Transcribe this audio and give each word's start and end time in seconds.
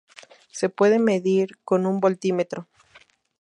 Se 0.49 0.69
puede 0.69 0.97
medir 0.97 1.59
con 1.63 1.85
un 1.85 1.99
voltímetro. 1.99 2.67